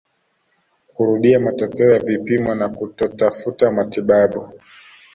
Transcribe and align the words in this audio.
kurudia 0.93 1.39
matokeo 1.39 1.91
ya 1.91 1.99
vipimo 1.99 2.55
na 2.55 2.69
kutotafuta 2.69 3.71
matibabu 3.71 4.53